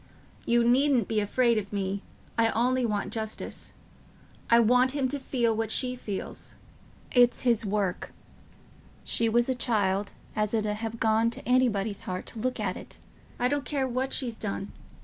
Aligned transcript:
"You 0.47 0.67
needn't 0.67 1.07
be 1.07 1.19
afraid 1.19 1.59
of 1.59 1.71
me. 1.71 2.01
I 2.35 2.49
only 2.53 2.87
want 2.87 3.13
justice. 3.13 3.73
I 4.49 4.59
want 4.59 4.93
him 4.93 5.07
to 5.09 5.19
feel 5.19 5.55
what 5.55 5.69
she 5.69 5.95
feels. 5.95 6.55
It's 7.11 7.43
his 7.43 7.67
work... 7.67 8.11
she 9.03 9.29
was 9.29 9.47
a 9.47 9.53
child 9.53 10.09
as 10.35 10.55
it 10.55 10.65
'ud 10.65 10.77
ha' 10.77 10.97
gone 10.97 11.29
t' 11.29 11.43
anybody's 11.45 12.01
heart 12.01 12.25
to 12.33 12.39
look 12.39 12.59
at... 12.59 12.97
I 13.37 13.47
don't 13.47 13.63
care 13.63 13.87
what 13.87 14.11
she's 14.11 14.35
done... 14.37 14.71